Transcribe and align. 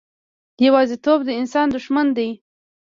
یوازیتوب 0.65 1.19
د 1.27 1.29
انسان 1.41 1.67
دښمن 1.75 2.07
دی. 2.17 2.29